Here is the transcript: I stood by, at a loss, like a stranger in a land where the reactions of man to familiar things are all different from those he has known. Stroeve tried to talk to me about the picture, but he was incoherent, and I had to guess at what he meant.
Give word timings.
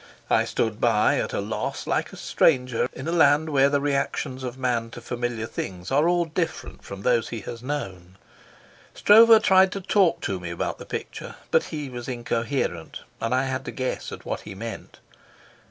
I 0.31 0.45
stood 0.45 0.81
by, 0.81 1.19
at 1.19 1.31
a 1.31 1.39
loss, 1.39 1.85
like 1.85 2.11
a 2.11 2.15
stranger 2.17 2.89
in 2.91 3.07
a 3.07 3.11
land 3.11 3.49
where 3.51 3.69
the 3.69 3.79
reactions 3.79 4.43
of 4.43 4.57
man 4.57 4.89
to 4.89 4.99
familiar 4.99 5.45
things 5.45 5.91
are 5.91 6.09
all 6.09 6.25
different 6.25 6.83
from 6.83 7.03
those 7.03 7.29
he 7.29 7.41
has 7.41 7.61
known. 7.61 8.17
Stroeve 8.95 9.43
tried 9.43 9.71
to 9.73 9.79
talk 9.79 10.19
to 10.21 10.39
me 10.39 10.49
about 10.49 10.79
the 10.79 10.87
picture, 10.87 11.35
but 11.51 11.65
he 11.65 11.87
was 11.87 12.07
incoherent, 12.07 13.01
and 13.21 13.35
I 13.35 13.43
had 13.43 13.63
to 13.65 13.71
guess 13.71 14.11
at 14.11 14.25
what 14.25 14.41
he 14.41 14.55
meant. 14.55 14.97